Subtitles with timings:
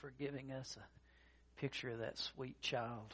[0.00, 3.12] for giving us a picture of that sweet child.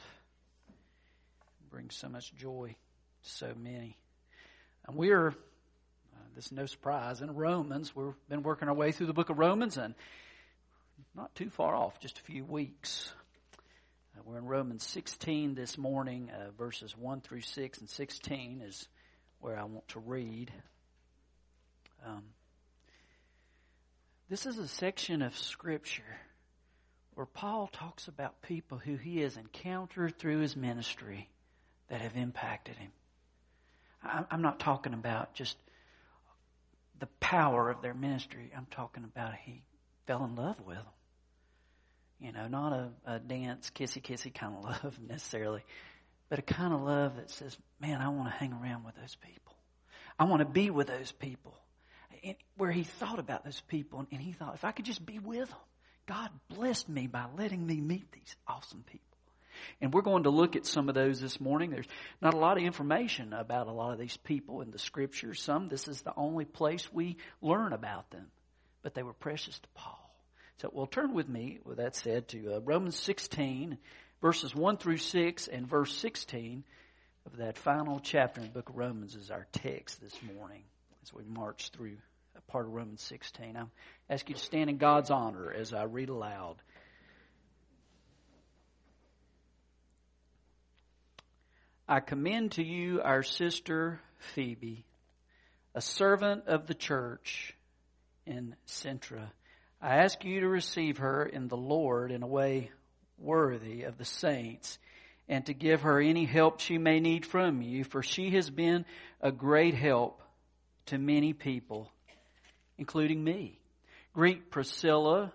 [0.67, 2.75] It brings so much joy
[3.23, 3.97] to so many.
[4.85, 7.95] And we're, uh, this is no surprise, in Romans.
[7.95, 9.95] We've been working our way through the book of Romans and
[11.15, 13.11] not too far off, just a few weeks.
[14.15, 18.87] Uh, we're in Romans 16 this morning, uh, verses 1 through 6, and 16 is
[19.39, 20.51] where I want to read.
[22.05, 22.23] Um,
[24.29, 26.03] this is a section of Scripture
[27.15, 31.29] where Paul talks about people who he has encountered through his ministry
[31.89, 32.91] that have impacted him.
[34.03, 35.57] I'm not talking about just
[36.99, 38.51] the power of their ministry.
[38.55, 39.63] I'm talking about he
[40.07, 40.85] fell in love with them.
[42.19, 45.63] You know, not a, a dance, kissy kissy kind of love necessarily,
[46.29, 49.15] but a kind of love that says, man, I want to hang around with those
[49.15, 49.53] people.
[50.17, 51.55] I want to be with those people.
[52.23, 55.19] And where he thought about those people and he thought, if I could just be
[55.19, 55.57] with them,
[56.05, 59.01] God blessed me by letting me meet these awesome people.
[59.81, 61.69] And we're going to look at some of those this morning.
[61.69, 61.87] There's
[62.21, 65.41] not a lot of information about a lot of these people in the scriptures.
[65.41, 68.27] Some, this is the only place we learn about them.
[68.81, 69.99] But they were precious to Paul.
[70.57, 73.77] So, well, turn with me, with that said, to uh, Romans 16,
[74.21, 76.63] verses 1 through 6, and verse 16
[77.25, 80.63] of that final chapter in the book of Romans is our text this morning
[81.01, 81.97] as we march through
[82.47, 83.57] part of Romans 16.
[83.57, 83.65] I
[84.13, 86.55] ask you to stand in God's honor as I read aloud.
[91.87, 94.85] I commend to you our sister Phoebe,
[95.75, 97.55] a servant of the church
[98.25, 99.29] in Cenchreae.
[99.81, 102.71] I ask you to receive her in the Lord in a way
[103.17, 104.79] worthy of the saints
[105.27, 108.85] and to give her any help she may need from you, for she has been
[109.21, 110.21] a great help
[110.87, 111.91] to many people,
[112.77, 113.59] including me.
[114.13, 115.31] Greet Priscilla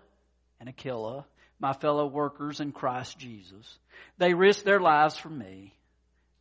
[0.59, 1.25] and Aquila,
[1.59, 3.77] my fellow workers in Christ Jesus.
[4.17, 5.73] They risked their lives for me.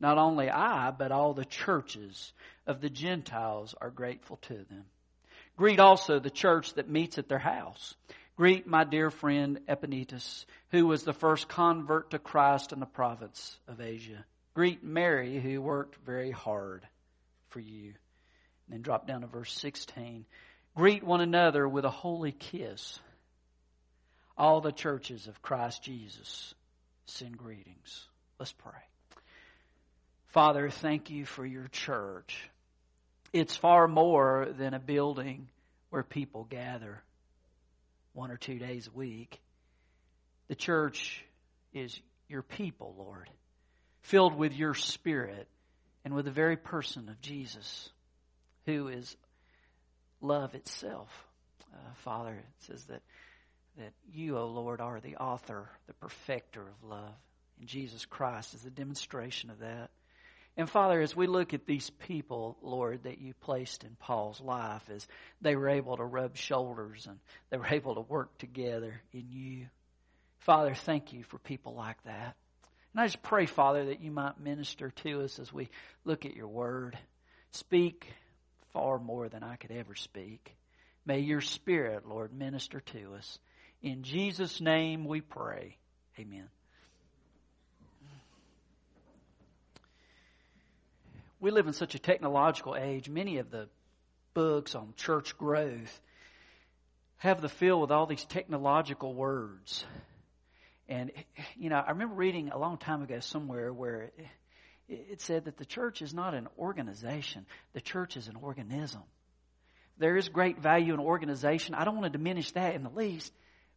[0.01, 2.33] Not only I, but all the churches
[2.67, 4.85] of the Gentiles are grateful to them.
[5.57, 7.95] Greet also the church that meets at their house.
[8.37, 13.59] Greet my dear friend Epaenetus, who was the first convert to Christ in the province
[13.67, 14.25] of Asia.
[14.55, 16.87] Greet Mary, who worked very hard
[17.49, 17.95] for you.
[18.67, 20.25] And then drop down to verse 16.
[20.79, 23.01] Greet one another with a holy kiss.
[24.37, 26.55] All the churches of Christ Jesus
[27.07, 28.07] send greetings.
[28.39, 28.79] Let's pray.
[30.29, 32.49] Father, thank you for your church.
[33.33, 35.49] It's far more than a building
[35.91, 37.03] where people gather
[38.13, 39.41] one or two days a week.
[40.47, 41.25] The church
[41.75, 43.29] is your people, Lord,
[44.03, 45.49] filled with your spirit
[46.05, 47.91] and with the very person of Jesus,
[48.65, 49.17] who is
[50.21, 51.09] love itself.
[51.73, 53.03] Uh, Father, it says that,
[53.77, 57.15] that you, O oh Lord, are the author, the perfecter of love.
[57.59, 59.91] And Jesus Christ is a demonstration of that.
[60.57, 64.83] And Father, as we look at these people, Lord, that you placed in Paul's life,
[64.93, 65.07] as
[65.41, 69.67] they were able to rub shoulders and they were able to work together in you,
[70.41, 72.35] Father, thank you for people like that.
[72.93, 75.69] And I just pray, Father, that you might minister to us as we
[76.05, 76.99] look at your word.
[77.53, 78.09] Speak
[78.73, 80.55] far more than I could ever speak.
[81.07, 83.39] May your Spirit, Lord, minister to us.
[83.83, 85.77] In Jesus' name we pray.
[86.19, 86.49] Amen.
[91.41, 93.09] we live in such a technological age.
[93.09, 93.69] Many of the
[94.35, 96.01] books on church growth
[97.19, 99.85] have the feel with all these technological words.
[100.89, 101.13] And,
[101.57, 104.11] you know, I remember reading a long time ago somewhere where
[104.89, 109.03] it said that the church is not an organization, the church is an organism.
[109.99, 111.75] There is great value in organization.
[111.75, 113.33] I don't want to diminish that in the least.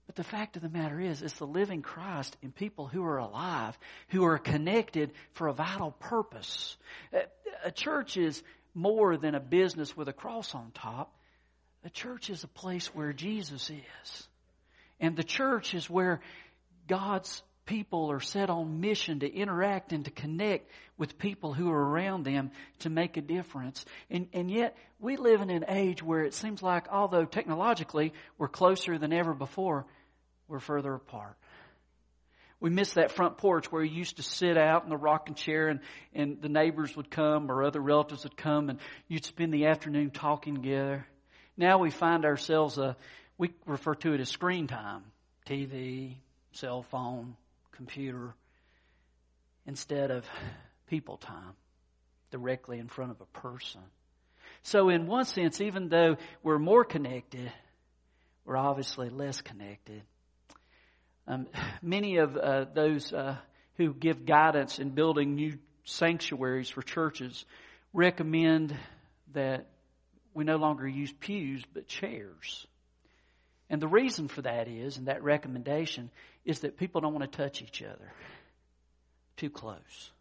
[0.06, 3.18] But the fact of the matter is, it's the living Christ in people who are
[3.18, 3.78] alive,
[4.10, 6.78] who are connected for a vital purpose.
[7.64, 11.16] A church is more than a business with a cross on top.
[11.84, 14.28] A church is a place where Jesus is.
[15.00, 16.22] And the church is where
[16.88, 21.90] God's people are set on mission to interact and to connect with people who are
[21.90, 23.86] around them to make a difference.
[24.10, 28.48] And, and yet, we live in an age where it seems like, although technologically we're
[28.48, 29.86] closer than ever before,
[30.48, 31.38] we're further apart.
[32.60, 35.70] We miss that front porch where you used to sit out in the rocking chair
[35.70, 35.80] and,
[36.14, 40.12] and the neighbors would come or other relatives would come and you'd spend the afternoon
[40.12, 41.08] talking together.
[41.58, 42.94] Now we find ourselves, uh,
[43.40, 45.04] we refer to it as screen time.
[45.48, 46.18] TV,
[46.52, 47.36] cell phone,
[47.82, 48.36] computer,
[49.66, 50.24] instead of
[50.86, 51.56] people time
[52.30, 53.82] directly in front of a person.
[54.62, 57.52] So in one sense, even though we're more connected,
[58.46, 60.04] we're obviously less connected
[61.28, 61.48] Um,
[61.82, 63.38] many of uh, those uh,
[63.78, 67.46] who give guidance in building new sanctuaries for churches
[67.94, 68.76] recommend
[69.34, 69.68] that
[70.34, 72.68] we no longer use pews but chairs.
[73.70, 76.10] And the reason for that is, and that recommendation,
[76.46, 78.12] is that people don't want to touch each other
[79.38, 80.12] too close.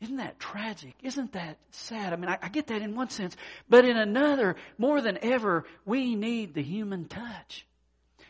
[0.00, 0.94] Isn't that tragic?
[1.02, 2.12] Isn't that sad?
[2.12, 3.36] I mean, I, I, get that in one sense,
[3.68, 7.66] but in another, more than ever, we need the human touch.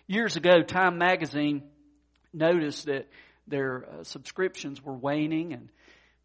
[0.08, 1.62] Years ago, Time magazine
[2.32, 3.08] noticed that
[3.46, 5.68] their uh, subscriptions were waning, and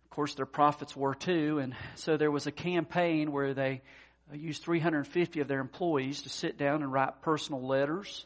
[0.03, 1.59] of course, their profits were too.
[1.59, 3.83] And so there was a campaign where they
[4.31, 8.25] uh, used 350 of their employees to sit down and write personal letters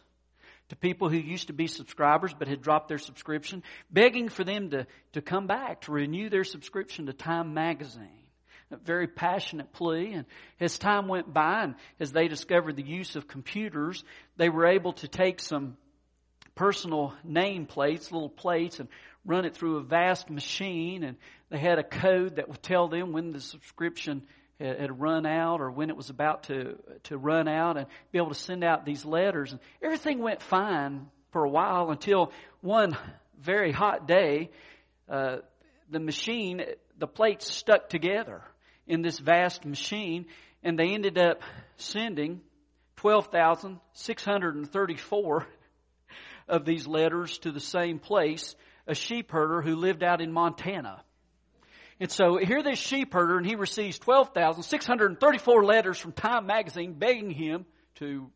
[0.69, 4.69] to people who used to be subscribers but had dropped their subscription, begging for them
[4.69, 8.07] to, to come back, to renew their subscription to Time Magazine.
[8.71, 10.13] A very passionate plea.
[10.13, 10.25] And
[10.59, 14.03] as time went by and as they discovered the use of computers,
[14.37, 15.75] they were able to take some
[16.53, 18.87] personal name plates, little plates, and
[19.25, 21.03] run it through a vast machine.
[21.03, 21.17] And
[21.49, 24.27] they had a code that would tell them when the subscription
[24.59, 28.27] had run out or when it was about to, to run out and be able
[28.29, 29.51] to send out these letters.
[29.51, 32.97] And everything went fine for a while until one
[33.39, 34.49] very hot day,
[35.07, 35.37] uh,
[35.89, 36.63] the machine,
[36.97, 38.41] the plates stuck together
[38.85, 40.25] in this vast machine
[40.61, 41.41] and they ended up
[41.77, 42.41] sending
[42.97, 45.47] 12,634
[46.49, 48.55] of these letters to the same place,
[48.87, 51.01] a sheep herder who lived out in Montana.
[51.99, 57.29] And so here this sheep herder, and he receives 12,634 letters from Time Magazine begging
[57.29, 57.65] him
[57.95, 58.29] to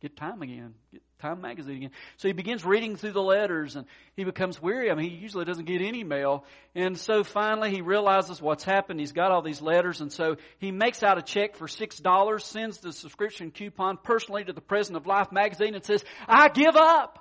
[0.00, 1.90] get time again, get Time Magazine again.
[2.16, 3.86] So he begins reading through the letters, and
[4.16, 4.90] he becomes weary.
[4.90, 6.44] I mean, he usually doesn't get any mail.
[6.74, 9.00] And so finally he realizes what's happened.
[9.00, 12.78] He's got all these letters, and so he makes out a check for $6, sends
[12.78, 17.18] the subscription coupon personally to the President of Life magazine, and says, I give up.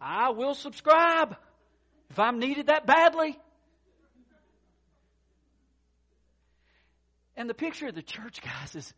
[0.00, 1.36] I will subscribe
[2.10, 3.38] if I'm needed that badly.
[7.40, 8.92] And the picture of the church, guys, is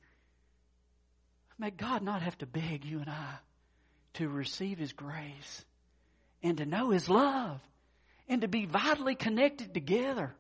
[1.60, 3.34] may God not have to beg you and I
[4.14, 5.64] to receive His grace
[6.42, 7.60] and to know His love
[8.28, 10.34] and to be vitally connected together.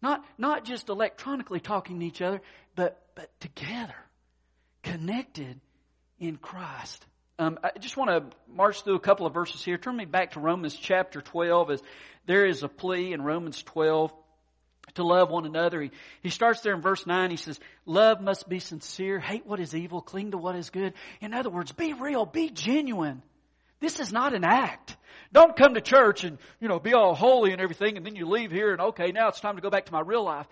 [0.00, 2.40] Not, not just electronically talking to each other,
[2.76, 3.94] but, but together,
[4.82, 5.60] connected
[6.18, 7.04] in Christ.
[7.38, 9.76] Um, I just want to march through a couple of verses here.
[9.76, 11.82] Turn me back to Romans chapter 12 as
[12.24, 14.14] there is a plea in Romans 12
[14.94, 15.80] to love one another.
[15.80, 15.90] He,
[16.22, 17.30] he starts there in verse 9.
[17.30, 19.18] He says, Love must be sincere.
[19.18, 20.00] Hate what is evil.
[20.00, 20.94] Cling to what is good.
[21.20, 22.26] In other words, be real.
[22.26, 23.22] Be genuine.
[23.80, 24.96] This is not an act.
[25.32, 28.26] Don't come to church and, you know, be all holy and everything and then you
[28.26, 30.46] leave here and okay, now it's time to go back to my real life.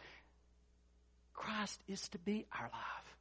[1.34, 3.16] Christ is to be our life.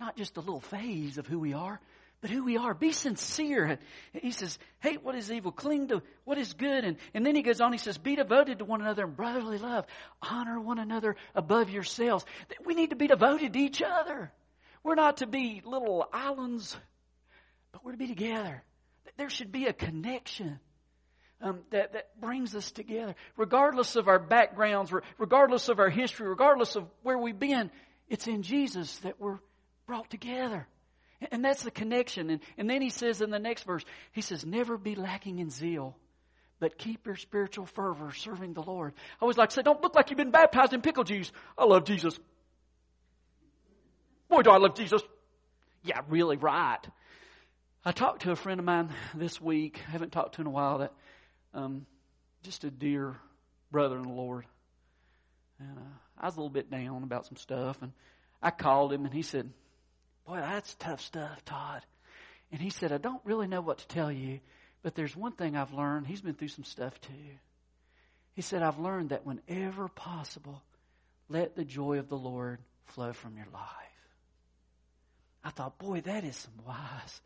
[0.00, 1.80] Not just a little phase of who we are,
[2.24, 2.72] but who we are.
[2.72, 3.78] Be sincere.
[4.14, 6.82] He says, hate what is evil, cling to what is good.
[6.82, 9.58] And, and then he goes on, he says, be devoted to one another in brotherly
[9.58, 9.84] love.
[10.22, 12.24] Honor one another above yourselves.
[12.64, 14.32] We need to be devoted to each other.
[14.82, 16.74] We're not to be little islands,
[17.72, 18.62] but we're to be together.
[19.18, 20.60] There should be a connection.
[21.42, 23.14] Um, that, that brings us together.
[23.36, 27.70] Regardless of our backgrounds, regardless of our history, regardless of where we've been,
[28.08, 29.40] it's in Jesus that we're
[29.86, 30.66] brought together.
[31.30, 32.30] And that's the connection.
[32.30, 35.50] And, and then he says in the next verse, he says, never be lacking in
[35.50, 35.96] zeal,
[36.60, 38.94] but keep your spiritual fervor serving the Lord.
[38.96, 41.30] I always like to say, don't look like you've been baptized in pickle juice.
[41.56, 42.18] I love Jesus.
[44.28, 45.02] Boy, do I love Jesus.
[45.82, 46.80] Yeah, really right.
[47.84, 49.80] I talked to a friend of mine this week.
[49.86, 50.78] I haven't talked to in a while.
[50.78, 50.92] That
[51.52, 51.86] um,
[52.42, 53.16] just a dear
[53.70, 54.46] brother in the Lord.
[55.60, 57.92] And uh, I was a little bit down about some stuff, and
[58.42, 59.50] I called him, and he said,
[60.26, 61.82] Boy, that's tough stuff, Todd.
[62.50, 64.40] And he said, I don't really know what to tell you,
[64.82, 66.06] but there's one thing I've learned.
[66.06, 67.36] He's been through some stuff too.
[68.34, 70.62] He said, I've learned that whenever possible,
[71.28, 73.62] let the joy of the Lord flow from your life.
[75.44, 77.20] I thought, boy, that is some wise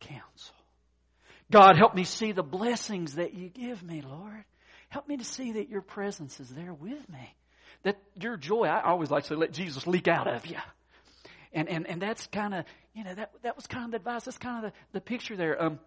[0.00, 0.54] counsel.
[1.50, 4.44] God, help me see the blessings that you give me, Lord.
[4.88, 7.34] Help me to see that your presence is there with me.
[7.84, 10.56] That your joy, I always like to say, let Jesus leak out of you.
[11.52, 14.24] And, and, and that's kind of, you know, that, that was kind of the advice.
[14.24, 15.62] That's kind of the, the picture there.
[15.62, 15.78] Um,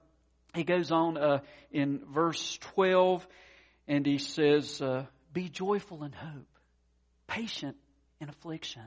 [0.53, 1.39] he goes on uh,
[1.72, 3.25] in verse 12
[3.88, 6.48] and he says, uh, Be joyful in hope,
[7.27, 7.75] patient
[8.22, 8.84] in affliction,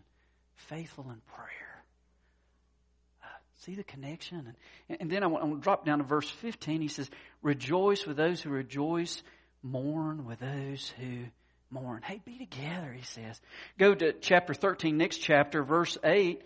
[0.55, 1.85] faithful in prayer.
[3.23, 3.27] Uh,
[3.65, 4.55] see the connection?
[4.89, 6.81] And, and then I want, I want to drop down to verse 15.
[6.81, 7.11] He says,
[7.43, 9.23] Rejoice with those who rejoice,
[9.63, 11.25] mourn with those who
[11.71, 12.03] mourn.
[12.03, 13.41] Hey, be together, he says.
[13.79, 16.43] Go to chapter 13, next chapter, verse 8.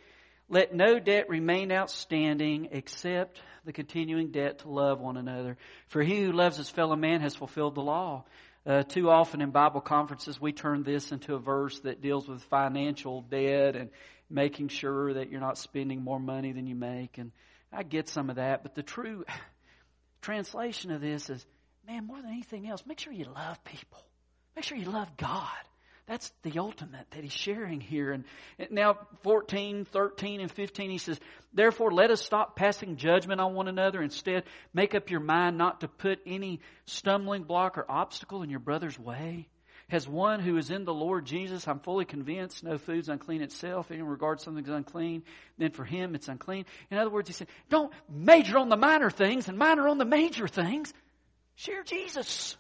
[0.48, 5.56] Let no debt remain outstanding except the continuing debt to love one another.
[5.88, 8.24] For he who loves his fellow man has fulfilled the law.
[8.64, 12.42] Uh, too often in Bible conferences, we turn this into a verse that deals with
[12.44, 13.90] financial debt and
[14.30, 17.18] making sure that you're not spending more money than you make.
[17.18, 17.32] And
[17.72, 19.24] I get some of that, but the true
[20.22, 21.44] translation of this is,
[21.86, 23.98] man, more than anything else, make sure you love people.
[24.54, 25.48] Make sure you love God.
[26.12, 28.12] That's the ultimate that he's sharing here.
[28.12, 28.24] And
[28.70, 31.18] now 14, 13, and 15, he says,
[31.54, 34.02] Therefore let us stop passing judgment on one another.
[34.02, 38.58] Instead, make up your mind not to put any stumbling block or obstacle in your
[38.58, 39.48] brother's way.
[39.88, 43.90] Has one who is in the Lord Jesus, I'm fully convinced, no food's unclean itself.
[43.90, 45.22] In regard something's unclean,
[45.56, 46.66] then for him it's unclean.
[46.90, 50.04] In other words, he said, don't major on the minor things and minor on the
[50.04, 50.92] major things.
[51.54, 52.58] Share Jesus.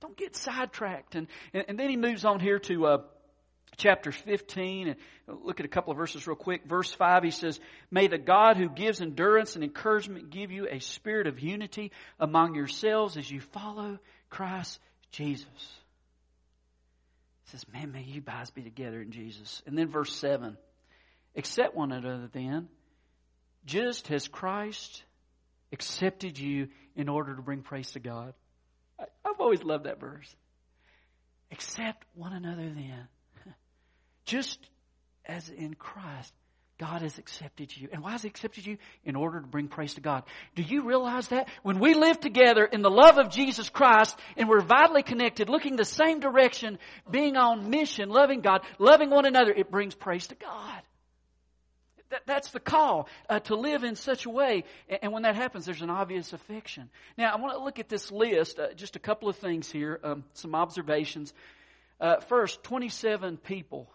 [0.00, 1.14] Don't get sidetracked.
[1.14, 2.98] And, and, and then he moves on here to uh,
[3.76, 4.96] chapter 15 and
[5.26, 6.66] look at a couple of verses real quick.
[6.66, 7.60] Verse 5, he says,
[7.90, 12.54] May the God who gives endurance and encouragement give you a spirit of unity among
[12.54, 13.98] yourselves as you follow
[14.30, 14.78] Christ
[15.10, 15.46] Jesus.
[17.44, 19.62] He says, Man, may you guys be together in Jesus.
[19.66, 20.56] And then verse 7,
[21.36, 22.68] Accept one another then,
[23.66, 25.02] just as Christ
[25.72, 28.34] accepted you in order to bring praise to God.
[29.34, 30.34] I've always loved that verse.
[31.50, 33.08] Accept one another then.
[34.24, 34.58] Just
[35.26, 36.32] as in Christ,
[36.78, 37.88] God has accepted you.
[37.92, 38.78] And why has He accepted you?
[39.04, 40.24] In order to bring praise to God.
[40.56, 41.48] Do you realize that?
[41.62, 45.76] When we live together in the love of Jesus Christ and we're vitally connected, looking
[45.76, 46.78] the same direction,
[47.10, 50.82] being on mission, loving God, loving one another, it brings praise to God.
[52.10, 54.64] That, that's the call uh, to live in such a way.
[54.88, 56.90] And, and, when that happens, there's an obvious affection.
[57.16, 60.00] Now, I want to look at this list, uh, just a couple of things here,
[60.04, 61.32] um, some observations.
[62.00, 63.90] Uh, first, 27 people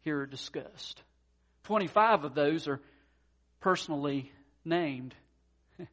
[0.00, 1.02] here are discussed.
[1.64, 2.80] 25 of those are
[3.60, 4.30] personally
[4.64, 5.14] named.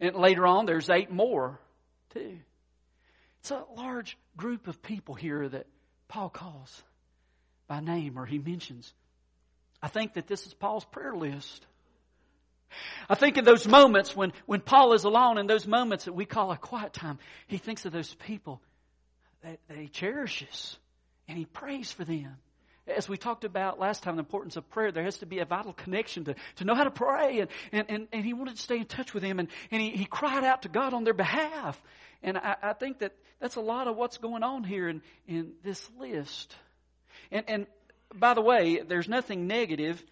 [0.00, 1.58] and later on, there's eight more,
[2.10, 2.38] too.
[3.40, 5.66] It's a large group of people here that
[6.08, 6.82] Paul calls
[7.66, 8.92] by name or he mentions.
[9.86, 11.64] I think that this is Paul's prayer list.
[13.08, 16.24] I think in those moments when, when Paul is alone, in those moments that we
[16.24, 18.60] call a quiet time, he thinks of those people
[19.44, 20.76] that, that he cherishes
[21.28, 22.34] and he prays for them.
[22.88, 25.44] As we talked about last time, the importance of prayer, there has to be a
[25.44, 27.38] vital connection to, to know how to pray.
[27.38, 29.90] And, and, and, and he wanted to stay in touch with them and, and he,
[29.90, 31.80] he cried out to God on their behalf.
[32.24, 35.52] And I, I think that that's a lot of what's going on here in, in
[35.62, 36.56] this list.
[37.30, 37.66] And, and
[38.14, 40.02] by the way, there's nothing negative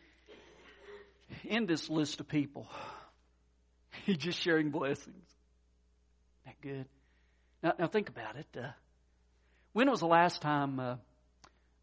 [1.45, 2.69] in this list of people.
[4.05, 5.25] He's just sharing blessings.
[6.45, 6.87] That good.
[7.63, 8.47] Now, now think about it.
[8.57, 8.69] Uh,
[9.73, 10.97] when was the last time uh,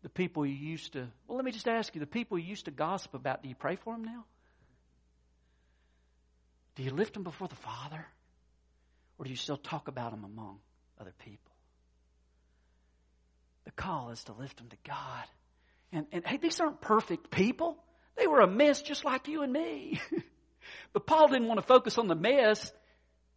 [0.03, 1.07] the people you used to?
[1.27, 3.55] Well, let me just ask you: the people you used to gossip about, do you
[3.55, 4.25] pray for them now?
[6.75, 8.05] Do you lift them before the Father,
[9.17, 10.59] or do you still talk about them among
[10.99, 11.51] other people?
[13.65, 15.25] The call is to lift them to God.
[15.91, 17.77] And, and hey, these aren't perfect people.
[18.17, 19.99] They were a mess just like you and me.
[20.93, 22.71] but Paul didn't want to focus on the mess.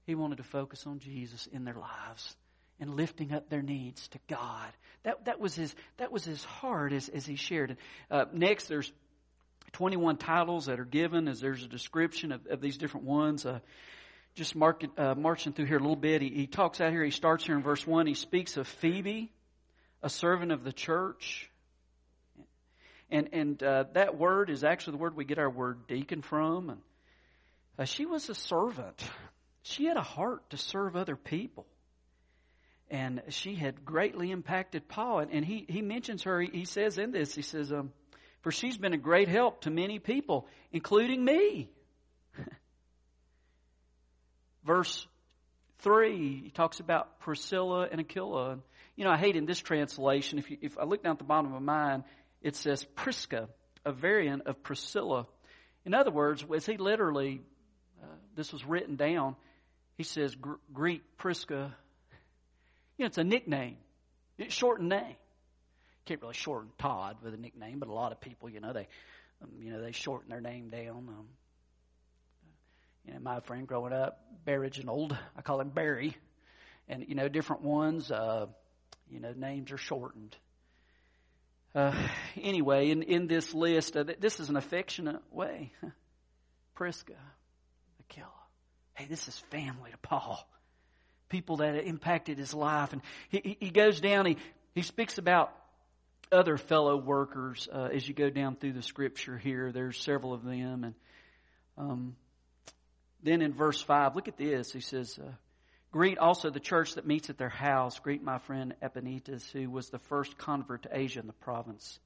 [0.07, 2.37] He wanted to focus on Jesus in their lives
[2.81, 4.71] and lifting up their needs to God.
[5.05, 7.77] That, that, was, his, that was his heart as, as he shared.
[8.11, 8.93] Uh, next, there's
[9.73, 13.47] 21 titles that are given as there's a description of, of these different ones.
[13.47, 13.61] Uh,
[14.35, 16.23] just mark, uh, marching through here a little bit.
[16.23, 18.07] He, he talks out here, he starts here in verse 1.
[18.07, 19.33] He speaks of Phoebe,
[20.03, 21.51] a servant of the church.
[23.15, 26.71] And, and uh, that word is actually the word we get our word deacon from.
[26.71, 26.81] And
[27.79, 29.05] uh, she was a servant.
[29.63, 31.65] She had a heart to serve other people.
[32.91, 35.21] And she had greatly impacted Paul.
[35.21, 37.93] And, and he, he mentions her, he, he says in this, he says, um,
[38.43, 41.71] For she's been a great help to many people, including me.
[44.65, 45.07] Verse
[45.83, 48.51] 3, he talks about Priscilla and Aquila.
[48.55, 48.63] And,
[48.97, 51.25] you know, I hate in this translation, if, you, if I look down at the
[51.25, 52.03] bottom of mine,
[52.45, 53.49] it says Prisca,
[53.87, 55.27] a variant of Priscilla.
[55.87, 57.41] In other words, as he literally,
[58.03, 59.35] uh, this was written down,
[59.97, 60.37] he says
[60.73, 61.75] Greek Prisca.
[62.99, 63.79] You know, it's a nickname.
[64.37, 65.17] It's shortened name.
[66.05, 68.89] Can't really shorten Todd with a nickname, but a lot of people, you know, they,
[69.43, 71.09] um, you know, they shorten their name down.
[71.09, 71.27] Um,
[73.07, 74.71] you know, my friend growing up, Barry
[75.35, 76.15] I call him Barry,
[76.89, 78.47] and you know, different ones, uh,
[79.11, 80.37] you know, names are shortened.
[81.75, 81.93] Uh,
[82.41, 85.73] anyway, in, in this list, uh, this is an affectionate way.
[86.75, 87.15] Prisca,
[88.01, 88.29] Aquila.
[88.95, 90.49] Hey, this is family to Paul.
[91.29, 92.93] People that impacted his life.
[92.93, 94.37] And he, he goes down, he,
[94.75, 95.53] he speaks about
[96.31, 99.73] other fellow workers uh, as you go down through the scripture here.
[99.73, 100.95] There's several of them, and
[101.77, 102.17] um,
[103.23, 104.73] then in verse five, look at this.
[104.73, 105.31] He says, uh,
[105.95, 108.01] "Greet also the church that meets at their house.
[108.01, 112.01] Greet my friend Epaenetus, who was the first convert to Asia in the province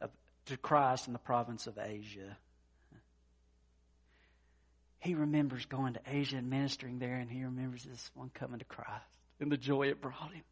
[0.00, 0.10] of
[0.46, 2.38] to Christ in the province of Asia."
[5.00, 8.64] He remembers going to Asia and ministering there, and he remembers this one coming to
[8.64, 9.04] Christ
[9.40, 10.44] and the joy it brought him.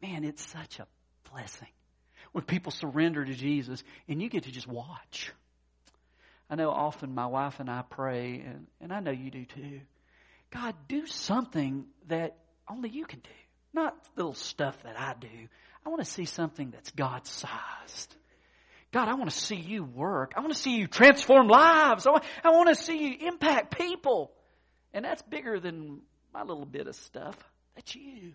[0.00, 0.86] Man, it's such a
[1.32, 1.72] blessing
[2.30, 5.32] when people surrender to Jesus and you get to just watch.
[6.48, 9.80] I know often my wife and I pray, and, and I know you do too.
[10.52, 12.36] God, do something that
[12.68, 13.30] only you can do.
[13.72, 15.48] Not little stuff that I do.
[15.84, 18.14] I want to see something that's God sized.
[18.92, 20.34] God, I want to see you work.
[20.36, 22.06] I want to see you transform lives.
[22.06, 24.30] I want, I want to see you impact people.
[24.92, 26.02] And that's bigger than
[26.34, 27.36] my little bit of stuff.
[27.74, 28.34] That's you.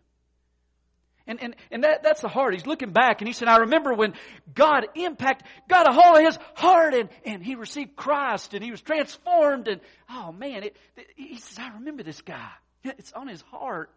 [1.27, 2.53] And, and, and that, that's the heart.
[2.53, 4.13] He's looking back and he said, I remember when
[4.53, 8.71] God impacted, got a hold of his heart and, and he received Christ and he
[8.71, 12.49] was transformed and, oh man, it, it, he says, I remember this guy.
[12.83, 13.91] It's on his heart.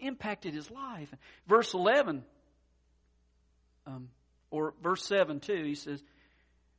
[0.00, 1.12] Impacted his life.
[1.48, 2.22] Verse 11,
[3.86, 4.08] um,
[4.50, 6.02] or verse 7 too, he says,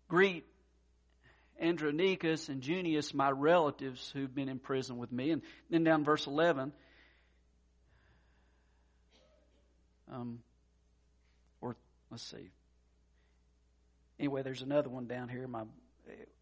[0.08, 0.46] greet
[1.60, 5.32] Andronicus and Junius, my relatives who've been in prison with me.
[5.32, 6.74] And then down verse 11,
[10.16, 10.40] Um,
[11.62, 11.76] or
[12.10, 12.50] let's see.
[14.20, 15.48] Anyway, there's another one down here.
[15.48, 15.64] My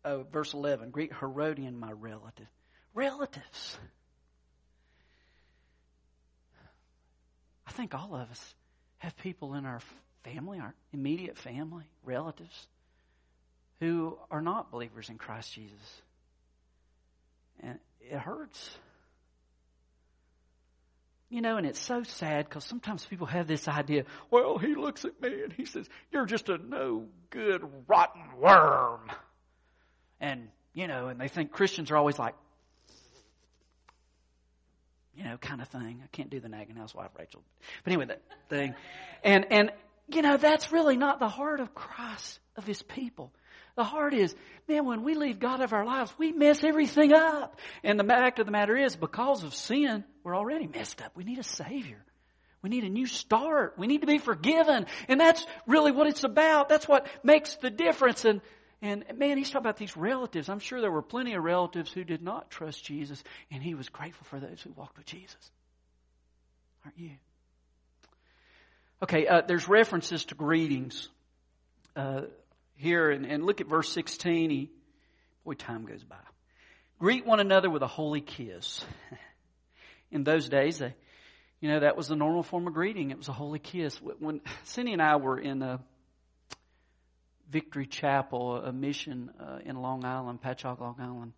[0.06, 0.92] oh, verse 11.
[0.92, 2.48] Greet Herodion, my relative.
[2.94, 3.77] Relatives.
[7.65, 8.56] I think all of us
[9.00, 9.82] have people in our
[10.24, 12.68] family, our immediate family, relatives,
[13.80, 16.01] who are not believers in Christ Jesus.
[17.62, 18.77] And it hurts.
[21.33, 25.03] You know, and it's so sad because sometimes people have this idea, well, he looks
[25.03, 29.09] at me and he says, you're just a no good, rotten worm.
[30.21, 32.35] And, you know, and they think Christians are always like,
[35.17, 36.03] you know, kind of thing.
[36.03, 37.41] I can't do the nagging housewife, Rachel.
[37.83, 38.75] But anyway, that thing.
[39.24, 39.72] And, and,
[40.09, 43.33] you know, that's really not the heart of Christ, of His people.
[43.75, 44.36] The heart is,
[44.68, 47.59] man, when we leave God of our lives, we mess everything up.
[47.83, 51.14] And the fact of the matter is, because of sin, we're already messed up.
[51.16, 52.03] We need a Savior.
[52.62, 53.74] We need a new start.
[53.77, 54.86] We need to be forgiven.
[55.07, 56.70] And that's really what it's about.
[56.70, 58.25] That's what makes the difference.
[58.25, 58.42] And,
[58.81, 60.50] and man, he's talking about these relatives.
[60.50, 63.90] I'm sure there were plenty of relatives who did not trust Jesus, and he was
[63.90, 65.51] grateful for those who walked with Jesus.
[66.86, 67.12] Aren't you?
[69.01, 71.09] Okay, uh, there's references to greetings.
[71.96, 72.22] Uh,
[72.83, 74.50] here and, and look at verse 16.
[74.50, 74.69] He,
[75.43, 76.17] boy, time goes by.
[77.00, 78.85] Greet one another with a holy kiss.
[80.11, 80.93] In those days, they,
[81.59, 83.09] you know, that was the normal form of greeting.
[83.09, 83.98] It was a holy kiss.
[83.98, 85.79] When Cindy and I were in a
[87.50, 91.33] Victory Chapel, a mission uh, in Long Island, Patchogue, Long Island,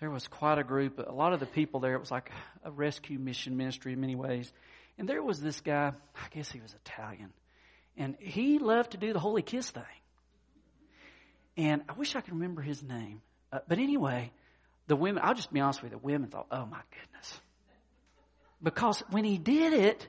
[0.00, 0.98] there was quite a group.
[0.98, 2.30] A lot of the people there, it was like
[2.64, 4.52] a rescue mission ministry in many ways.
[4.98, 7.32] And there was this guy, I guess he was Italian,
[7.96, 9.84] and he loved to do the holy kiss thing.
[11.56, 13.22] And I wish I could remember his name.
[13.52, 14.30] Uh, but anyway,
[14.86, 17.40] the women, I'll just be honest with you, the women thought, oh my goodness.
[18.62, 20.06] Because when he did it,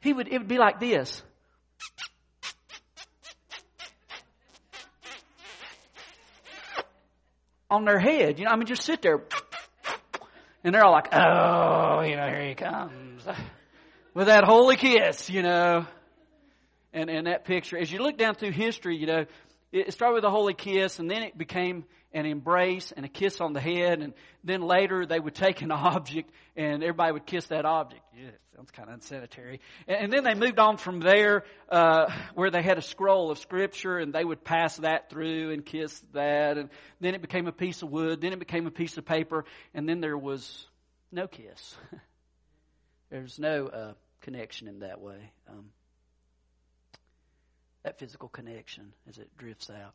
[0.00, 1.22] he would, it would be like this.
[7.70, 9.22] On their head, you know, I mean, just sit there.
[10.64, 13.22] And they're all like, oh, you know, here he comes.
[14.14, 15.86] With that holy kiss, you know.
[16.94, 19.26] And, and that picture, as you look down through history, you know,
[19.72, 23.40] it started with a holy kiss and then it became an embrace and a kiss
[23.40, 27.46] on the head and then later they would take an object and everybody would kiss
[27.46, 28.02] that object.
[28.16, 29.60] Yeah, sounds kind of unsanitary.
[29.86, 33.98] And, then they moved on from there uh, where they had a scroll of scripture
[33.98, 37.82] and they would pass that through and kiss that and then it became a piece
[37.82, 40.66] of wood, then it became a piece of paper and then there was
[41.12, 41.76] no kiss.
[43.10, 45.32] There's no uh, connection in that way.
[45.48, 45.70] Um,
[47.88, 49.94] that physical connection as it drifts out.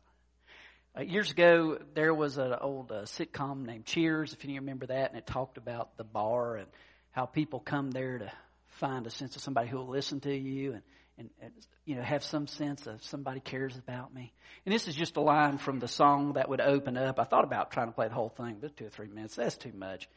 [0.98, 5.10] Uh, years ago, there was an old uh, sitcom named Cheers, if you remember that,
[5.10, 6.66] and it talked about the bar and
[7.12, 8.32] how people come there to
[8.80, 10.82] find a sense of somebody who will listen to you and,
[11.18, 11.52] and, and
[11.84, 14.32] you know have some sense of somebody cares about me.
[14.66, 17.20] And this is just a line from the song that would open up.
[17.20, 19.56] I thought about trying to play the whole thing, but two or three minutes that's
[19.56, 20.08] too much.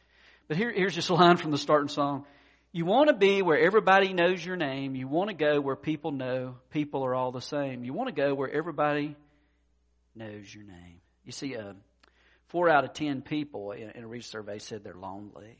[0.48, 2.26] But here, here's just a line from the starting song.
[2.70, 4.94] You want to be where everybody knows your name.
[4.94, 7.82] You want to go where people know people are all the same.
[7.82, 9.16] You want to go where everybody
[10.14, 11.00] knows your name.
[11.24, 11.72] You see, uh,
[12.48, 15.56] four out of ten people in, in a research survey said they're lonely.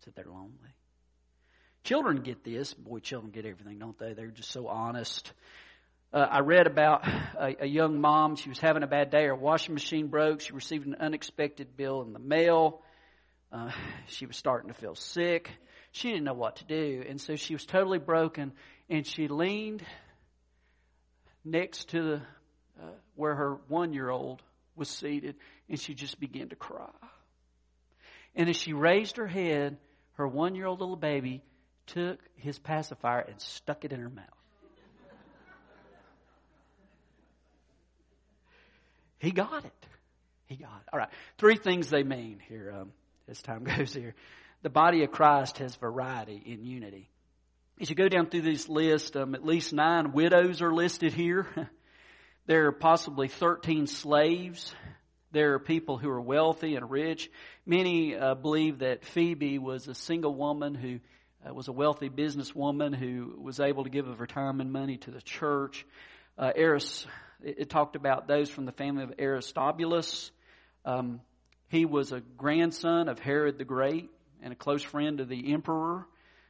[0.00, 0.74] Said they're lonely.
[1.84, 2.74] Children get this.
[2.74, 4.14] Boy, children get everything, don't they?
[4.14, 5.32] They're just so honest.
[6.12, 8.34] Uh, I read about a, a young mom.
[8.34, 9.24] She was having a bad day.
[9.24, 10.40] Her washing machine broke.
[10.40, 12.82] She received an unexpected bill in the mail.
[13.52, 13.70] Uh,
[14.06, 15.50] she was starting to feel sick.
[15.92, 17.04] She didn't know what to do.
[17.08, 18.52] And so she was totally broken.
[18.88, 19.84] And she leaned
[21.44, 22.22] next to the,
[22.82, 24.42] uh, where her one year old
[24.74, 25.36] was seated.
[25.68, 26.90] And she just began to cry.
[28.34, 29.76] And as she raised her head,
[30.14, 31.42] her one year old little baby
[31.86, 34.26] took his pacifier and stuck it in her mouth.
[39.18, 39.86] He got it.
[40.46, 40.88] He got it.
[40.92, 41.10] All right.
[41.38, 42.92] Three things they mean here um,
[43.28, 44.14] as time goes here.
[44.62, 47.08] The body of Christ has variety in unity.
[47.80, 51.46] As you go down through this list, um, at least nine widows are listed here.
[52.46, 54.74] there are possibly 13 slaves.
[55.32, 57.30] There are people who are wealthy and rich.
[57.66, 61.00] Many uh, believe that Phoebe was a single woman who
[61.44, 65.22] uh, was a wealthy businesswoman who was able to give of retirement money to the
[65.22, 65.84] church.
[66.38, 67.06] Uh, Eris
[67.42, 70.30] it, it talked about those from the family of Aristobulus.
[70.84, 71.20] Um,
[71.72, 74.10] he was a grandson of Herod the Great
[74.42, 76.06] and a close friend of the emperor.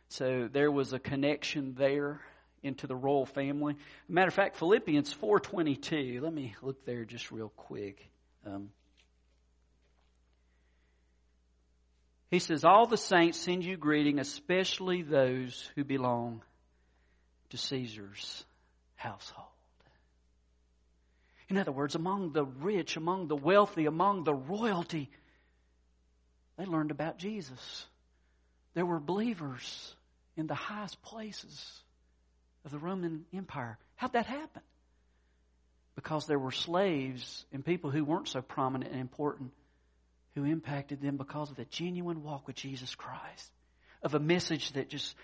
[0.08, 2.20] So there was a connection there
[2.64, 3.76] into the royal family.
[4.08, 8.04] Matter of fact, Philippians 4.22, let me look there just real quick.
[8.44, 8.70] Um,
[12.28, 16.42] he says, All the saints send you greeting, especially those who belong
[17.50, 18.44] to Caesar's
[18.96, 19.51] household.
[21.52, 25.10] In other words, among the rich, among the wealthy, among the royalty,
[26.56, 27.86] they learned about Jesus.
[28.72, 29.94] There were believers
[30.34, 31.70] in the highest places
[32.64, 33.76] of the Roman Empire.
[33.96, 34.62] How'd that happen?
[35.94, 39.52] Because there were slaves and people who weren't so prominent and important
[40.34, 43.52] who impacted them because of the genuine walk with Jesus Christ,
[44.02, 45.14] of a message that just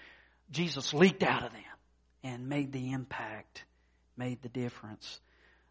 [0.50, 1.62] Jesus leaked out of them
[2.22, 3.64] and made the impact,
[4.18, 5.20] made the difference.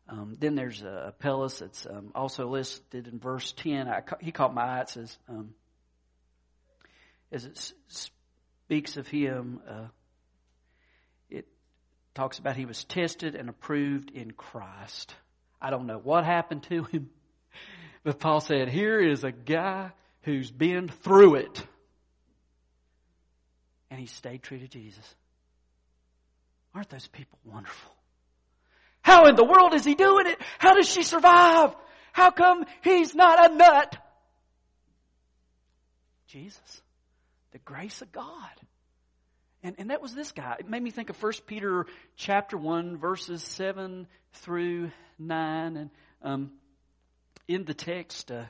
[0.10, 3.88] Um, then there's uh, Apelles that's um, also listed in verse 10.
[3.88, 4.82] I, he caught my eye.
[4.82, 5.54] It says, um,
[7.32, 9.88] as it speaks of him, uh,
[11.30, 11.46] it
[12.16, 15.14] talks about he was tested and approved in Christ.
[15.62, 17.10] I don't know what happened to him,
[18.04, 19.92] but Paul said, here is a guy
[20.22, 21.66] who's been through it.
[23.90, 25.16] And he stayed true to Jesus.
[26.74, 27.97] Aren't those people wonderful?
[29.08, 30.38] How in the world is he doing it?
[30.60, 31.74] How does she survive?
[32.12, 33.96] How come he's not a nut?
[36.28, 36.82] Jesus.
[37.54, 38.52] The grace of God.
[39.64, 40.58] And, and that was this guy.
[40.60, 41.86] It made me think of 1 Peter
[42.18, 45.78] chapter 1 verses 7 through 9.
[45.78, 45.90] And
[46.22, 46.52] um,
[47.48, 48.44] in the text, uh,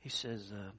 [0.00, 0.72] he says, uh,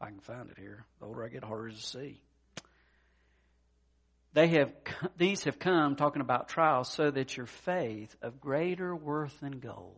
[0.00, 0.84] I can find it here.
[0.98, 2.20] The older I get, harder to see.
[4.32, 4.72] They have,
[5.16, 9.96] these have come, talking about trials, so that your faith of greater worth than gold,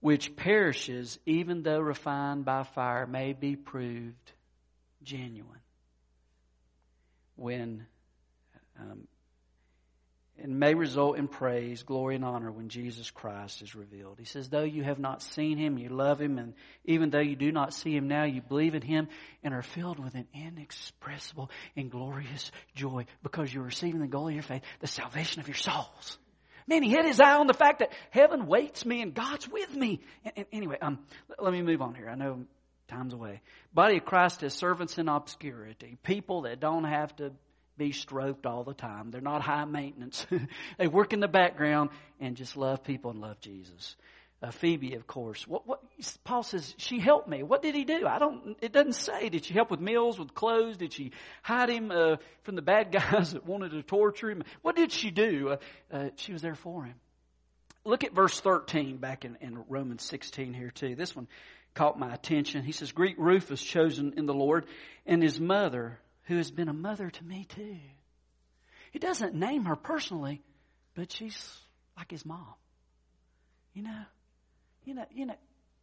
[0.00, 4.32] which perishes even though refined by fire, may be proved
[5.02, 5.60] genuine.
[7.36, 7.86] When
[8.78, 9.08] um,
[10.44, 14.18] and may result in praise, glory, and honor when Jesus Christ is revealed.
[14.18, 16.52] He says, though you have not seen him, you love him, and
[16.84, 19.08] even though you do not see him now, you believe in him
[19.42, 24.34] and are filled with an inexpressible and glorious joy because you're receiving the goal of
[24.34, 26.18] your faith, the salvation of your souls.
[26.66, 29.74] Man, he hit his eye on the fact that heaven waits me and God's with
[29.74, 30.02] me.
[30.26, 30.98] And, and anyway, um,
[31.38, 32.10] let me move on here.
[32.10, 32.44] I know
[32.88, 33.40] time's away.
[33.72, 37.32] Body of Christ is servants in obscurity, people that don't have to
[37.76, 39.10] be stroked all the time.
[39.10, 40.26] They're not high maintenance.
[40.78, 43.96] they work in the background and just love people and love Jesus.
[44.42, 45.46] Uh, Phoebe, of course.
[45.48, 45.80] What, what,
[46.22, 47.42] Paul says she helped me.
[47.42, 48.06] What did he do?
[48.06, 48.56] I don't.
[48.60, 49.30] It doesn't say.
[49.30, 50.76] Did she help with meals, with clothes?
[50.76, 54.42] Did she hide him uh, from the bad guys that wanted to torture him?
[54.60, 55.50] What did she do?
[55.50, 55.56] Uh,
[55.90, 56.96] uh she was there for him.
[57.86, 60.94] Look at verse thirteen back in, in Romans sixteen here too.
[60.94, 61.26] This one
[61.72, 62.64] caught my attention.
[62.64, 64.66] He says, "Greet Rufus, chosen in the Lord,
[65.06, 67.76] and his mother, who has been a mother to me too.
[68.92, 70.42] He doesn't name her personally,
[70.94, 71.58] but she's
[71.96, 72.54] like his mom.
[73.74, 74.02] You know,
[74.84, 75.34] you know, you know,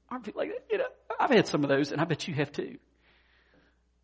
[0.10, 0.66] aren't people like that?
[0.72, 0.86] You know,
[1.20, 2.78] I've had some of those, and I bet you have too.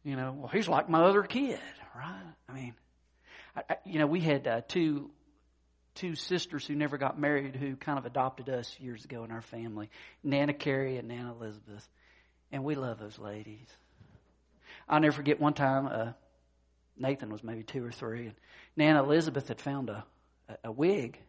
[0.03, 1.59] You know, well, he's like my other kid,
[1.95, 2.33] right?
[2.47, 2.73] I mean,
[3.55, 5.09] I, I, you know, we had uh, two
[5.95, 9.41] two sisters who never got married who kind of adopted us years ago in our
[9.41, 9.89] family,
[10.23, 11.87] Nana Carey and Nana Elizabeth,
[12.51, 13.67] and we love those ladies.
[14.87, 15.87] I'll never forget one time.
[15.87, 16.11] Uh,
[16.99, 18.35] Nathan was maybe two or three, and
[18.75, 20.05] Nana Elizabeth had found a,
[20.49, 21.19] a, a wig,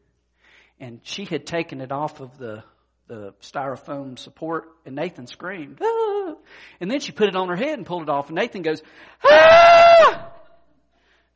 [0.81, 2.62] and she had taken it off of the
[3.07, 6.35] the styrofoam support, and Nathan screamed, ah!
[6.78, 8.83] and then she put it on her head and pulled it off, and Nathan goes,
[9.24, 10.31] ah!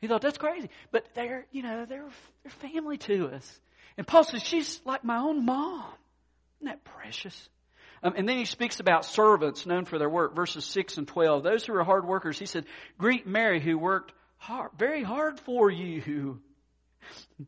[0.02, 2.04] He thought that's crazy, but they're you know they're
[2.42, 3.60] they're family to us.
[3.96, 5.84] And Paul says she's like my own mom.
[6.60, 7.48] Isn't that precious?
[8.02, 11.44] Um, and then he speaks about servants known for their work, verses 6 and 12.
[11.44, 12.64] Those who are hard workers, he said,
[12.98, 14.12] greet Mary who worked
[14.42, 16.40] hard, very hard for you.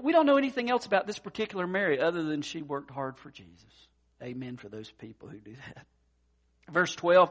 [0.00, 3.30] We don't know anything else about this particular Mary other than she worked hard for
[3.30, 3.88] Jesus.
[4.22, 5.86] Amen for those people who do that.
[6.72, 7.30] Verse 12,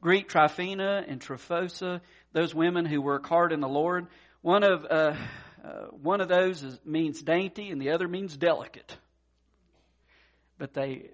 [0.00, 2.00] greet Tryphena and Tryphosa,
[2.32, 4.08] those women who work hard in the Lord.
[4.42, 5.14] One of, uh,
[5.64, 8.96] uh, one of those is, means dainty and the other means delicate.
[10.58, 11.10] But they,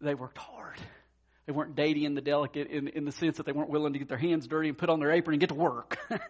[0.00, 0.78] they worked hard.
[1.48, 3.98] They weren't dainty and the delicate in, in the sense that they weren't willing to
[3.98, 5.96] get their hands dirty and put on their apron and get to work.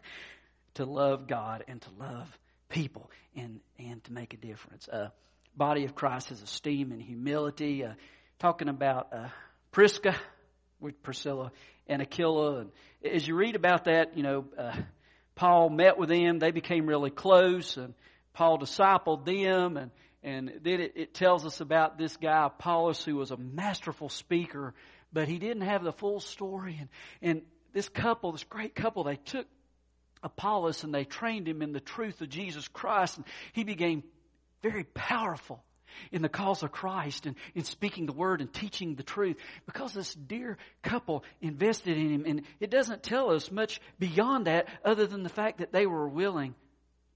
[0.74, 4.86] to love God and to love people and, and to make a difference.
[4.86, 5.08] Uh,
[5.56, 7.84] body of Christ has esteem and humility.
[7.84, 7.94] Uh,
[8.38, 9.26] talking about uh,
[9.72, 10.14] Prisca
[10.78, 11.50] with Priscilla
[11.88, 12.60] and Aquila.
[12.60, 12.70] And
[13.04, 14.76] as you read about that, you know, uh,
[15.34, 16.38] Paul met with them.
[16.38, 17.92] They became really close, and
[18.34, 19.76] Paul discipled them.
[19.76, 19.90] And
[20.22, 24.74] and then it, it tells us about this guy Apollos, who was a masterful speaker,
[25.12, 26.78] but he didn't have the full story.
[26.80, 26.88] And
[27.22, 27.42] and
[27.72, 29.46] this couple, this great couple, they took
[30.22, 34.02] Apollos and they trained him in the truth of Jesus Christ, and he became
[34.62, 35.62] very powerful
[36.12, 39.92] in the cause of Christ and in speaking the word and teaching the truth because
[39.94, 42.24] this dear couple invested in him.
[42.26, 46.08] And it doesn't tell us much beyond that other than the fact that they were
[46.08, 46.54] willing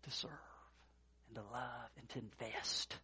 [0.05, 0.31] to serve
[1.29, 2.97] and to love and to invest.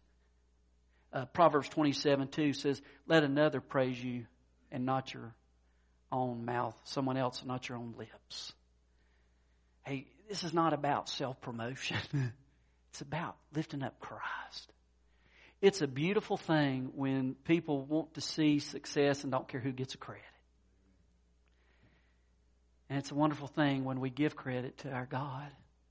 [1.11, 4.25] Uh, Proverbs 27 2 says, Let another praise you
[4.71, 5.33] and not your
[6.11, 8.53] own mouth, someone else, not your own lips.
[9.85, 11.97] Hey, this is not about self promotion.
[12.91, 14.71] it's about lifting up Christ.
[15.61, 19.93] It's a beautiful thing when people want to see success and don't care who gets
[19.93, 20.23] a credit.
[22.89, 25.47] And it's a wonderful thing when we give credit to our God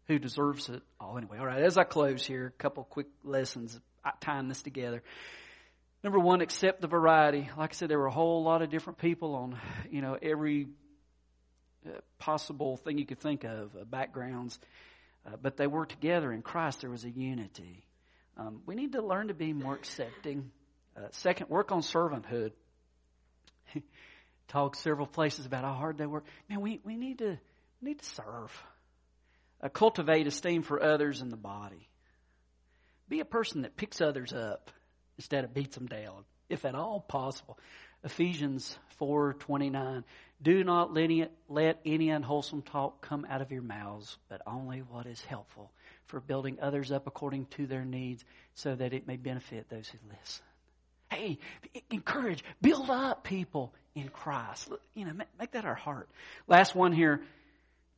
[0.07, 1.39] who deserves it all anyway.
[1.39, 3.79] All right, as I close here, a couple quick lessons
[4.21, 5.03] tying this together.
[6.05, 7.51] Number one, accept the variety.
[7.57, 9.59] Like I said, there were a whole lot of different people on,
[9.91, 10.69] you know, every
[11.85, 14.59] uh, possible thing you could think of, uh, backgrounds,
[15.27, 16.83] uh, but they were together in Christ.
[16.83, 17.85] There was a unity.
[18.37, 20.53] Um, we need to learn to be more accepting.
[20.97, 22.53] Uh, second, work on servanthood.
[24.49, 26.25] Talk several places about how hard they work.
[26.49, 27.39] Man, we, we need to
[27.83, 28.65] we need to serve.
[29.61, 31.89] Uh, cultivate esteem for others in the body.
[33.09, 34.71] Be a person that picks others up
[35.19, 37.59] instead of beats them down, if at all possible.
[38.05, 40.05] Ephesians four twenty nine.
[40.41, 45.21] Do not let any, unwholesome talk come out of your mouths, but only what is
[45.21, 45.73] helpful
[46.07, 49.99] for building others up according to their needs so that it may benefit those who
[50.09, 50.45] listen.
[51.11, 51.39] Hey,
[51.91, 54.71] encourage, build up people in Christ.
[54.95, 56.09] You know, make that our heart.
[56.47, 57.21] Last one here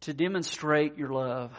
[0.03, 1.53] to demonstrate your love.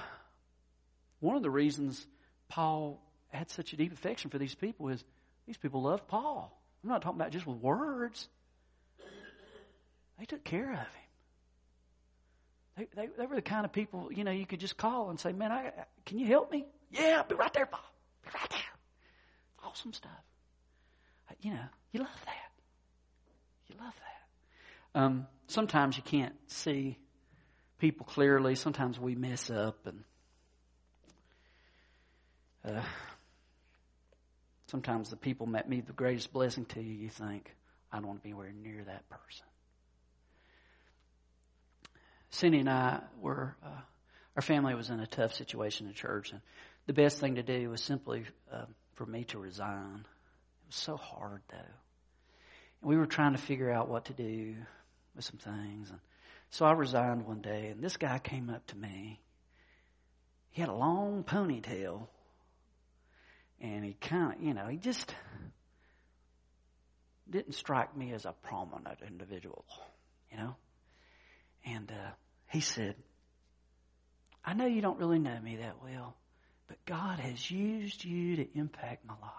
[1.20, 2.08] One of the reasons
[2.50, 5.04] Paul had such a deep affection for these people is
[5.52, 6.58] these people loved Paul.
[6.82, 8.30] I'm not talking about just with words.
[10.18, 10.88] They took care of him.
[12.78, 15.20] They, they, they, were the kind of people, you know, you could just call and
[15.20, 15.74] say, man, I,
[16.06, 16.64] can you help me?
[16.90, 17.84] Yeah, I'll be right there, Paul.
[18.24, 18.60] Be right there.
[19.66, 20.12] Awesome stuff.
[21.42, 22.52] You know, you love that.
[23.68, 23.94] You love
[24.94, 25.02] that.
[25.02, 26.98] Um, sometimes you can't see
[27.78, 28.56] people clearly.
[28.56, 30.04] Sometimes we mess up and
[32.64, 32.82] uh,
[34.72, 37.54] sometimes the people that be the greatest blessing to you, you think,
[37.92, 39.46] I don't want to be anywhere near that person.
[42.30, 43.82] Cindy and I were, uh,
[44.38, 46.40] our family was in a tough situation in church, and
[46.88, 48.64] the best thing to do was simply uh,
[48.96, 50.06] for me to resign.
[50.64, 51.58] It was so hard, though.
[52.82, 54.56] And we were trying to figure out what to do
[55.14, 55.90] with some things.
[55.90, 56.00] And
[56.50, 59.20] so I resigned one day, and this guy came up to me.
[60.52, 62.08] He had a long ponytail,
[63.62, 65.14] and he kind of, you know, he just
[67.30, 69.64] didn't strike me as a prominent individual,
[70.32, 70.56] you know.
[71.66, 72.12] And uh,
[72.50, 72.96] he said,
[74.44, 76.16] I know you don't really know me that well,
[76.68, 79.32] but God has used you to impact my life.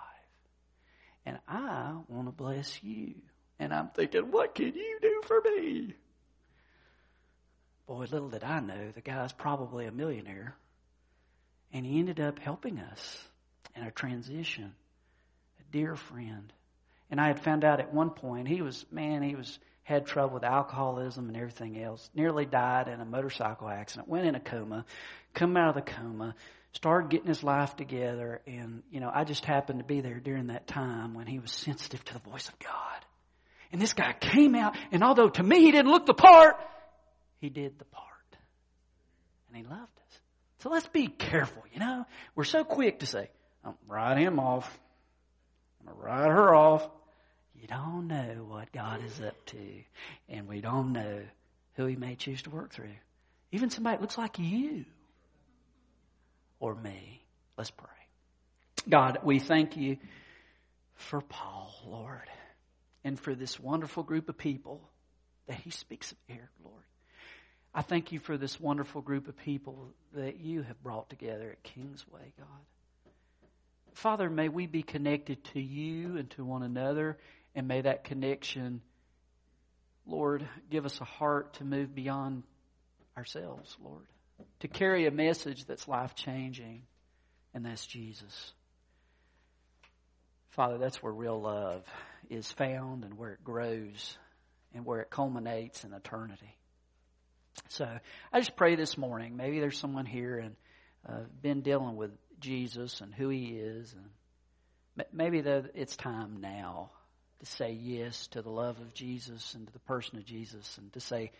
[1.27, 3.15] And I want to bless you.
[3.59, 5.95] And I'm thinking, what can you do for me?
[7.87, 10.57] Boy, little did I know, the guy's probably a millionaire.
[11.73, 13.25] And he ended up helping us
[13.77, 14.73] in a transition.
[15.61, 16.53] A dear friend.
[17.11, 20.35] And I had found out at one point, he was, man, he was had trouble
[20.35, 22.09] with alcoholism and everything else.
[22.15, 24.09] Nearly died in a motorcycle accident.
[24.09, 24.85] Went in a coma.
[25.35, 26.35] Come out of the coma.
[26.73, 28.41] Started getting his life together.
[28.47, 31.51] And, you know, I just happened to be there during that time when he was
[31.51, 33.05] sensitive to the voice of God.
[33.73, 36.57] And this guy came out, and although to me he didn't look the part,
[37.41, 38.09] he did the part.
[39.49, 40.21] And he loved us.
[40.59, 42.05] So let's be careful, you know?
[42.35, 43.31] We're so quick to say,
[43.65, 44.79] I'm going to write him off.
[45.81, 46.89] I'm going to write her off.
[47.61, 49.59] You don't know what God is up to.
[50.29, 51.21] And we don't know
[51.75, 52.97] who he may choose to work through.
[53.53, 54.85] Even somebody that looks like you
[56.59, 57.23] or me.
[57.57, 57.89] Let's pray.
[58.89, 59.99] God, we thank you
[60.95, 62.29] for Paul, Lord,
[63.05, 64.89] and for this wonderful group of people
[65.47, 66.83] that he speaks of here, Lord.
[67.75, 71.63] I thank you for this wonderful group of people that you have brought together at
[71.63, 72.49] Kingsway, God.
[73.95, 77.19] Father, may we be connected to you and to one another,
[77.55, 78.81] and may that connection,
[80.07, 82.43] Lord, give us a heart to move beyond
[83.17, 84.07] ourselves, Lord,
[84.61, 86.83] to carry a message that's life changing,
[87.55, 88.53] and that's Jesus.
[90.51, 91.85] Father, that's where real love
[92.29, 94.17] is found and where it grows
[94.75, 96.57] and where it culminates in eternity.
[97.69, 97.89] So
[98.33, 99.37] I just pray this morning.
[99.37, 100.57] Maybe there's someone here and
[101.09, 102.11] uh, been dealing with
[102.43, 106.91] Jesus and who He is, and maybe it's time now
[107.41, 110.93] to say yes to the love of Jesus and to the person of Jesus, and
[110.93, 111.33] to say,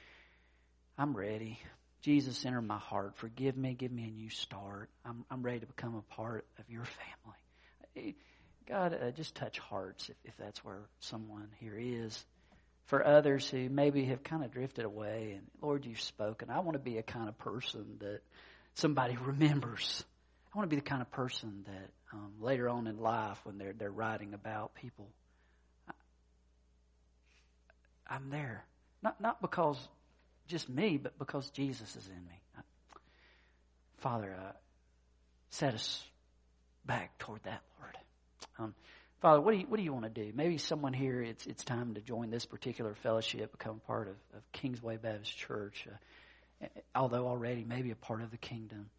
[0.97, 1.59] "I'm ready."
[2.03, 3.15] Jesus, enter my heart.
[3.15, 3.75] Forgive me.
[3.75, 4.91] Give me a new start.
[5.05, 6.85] I'm, I'm ready to become a part of your
[7.95, 8.17] family.
[8.69, 12.25] God, uh, just touch hearts if, if that's where someone here is.
[12.87, 16.51] For others who maybe have kind of drifted away, and Lord, you've spoken.
[16.51, 18.21] I want to be a kind of person that
[18.75, 20.05] somebody remembers.
[20.53, 23.57] I want to be the kind of person that um, later on in life, when
[23.57, 25.09] they're they're writing about people,
[25.89, 25.93] I,
[28.15, 28.65] I'm there.
[29.03, 29.79] Not not because
[30.49, 32.41] just me, but because Jesus is in me.
[33.99, 34.53] Father, uh,
[35.51, 36.05] set us
[36.85, 37.97] back toward that, Lord.
[38.59, 38.75] Um,
[39.21, 40.33] Father, what do you what do you want to do?
[40.35, 44.43] Maybe someone here, it's it's time to join this particular fellowship, become part of, of
[44.53, 45.87] Kingsway Baptist Church,
[46.61, 48.91] uh, although already maybe a part of the kingdom.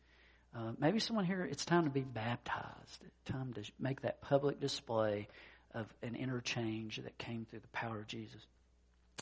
[0.55, 3.03] Uh, maybe someone here, it's time to be baptized.
[3.25, 5.27] Time to make that public display
[5.73, 8.41] of an interchange that came through the power of Jesus.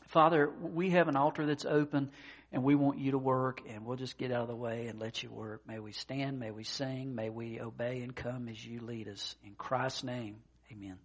[0.08, 2.10] Father, we have an altar that's open
[2.52, 5.00] and we want you to work and we'll just get out of the way and
[5.00, 5.62] let you work.
[5.66, 9.36] May we stand, may we sing, may we obey and come as you lead us.
[9.44, 10.36] In Christ's name,
[10.70, 10.98] amen.